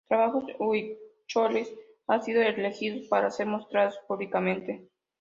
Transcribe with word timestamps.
Trabajos 0.07 0.45
huicholes 0.57 1.71
han 2.07 2.23
sido 2.23 2.41
elegidos 2.41 3.07
para 3.07 3.29
ser 3.29 3.45
mostrados 3.45 3.99
públicamente. 4.07 4.89